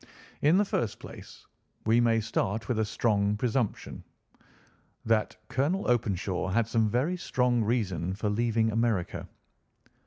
[0.41, 1.45] In the first place,
[1.85, 4.03] we may start with a strong presumption
[5.05, 9.27] that Colonel Openshaw had some very strong reason for leaving America.